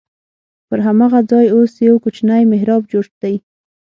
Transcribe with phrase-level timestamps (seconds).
[0.67, 3.35] پر هماغه ځای اوس یو کوچنی محراب جوړ دی.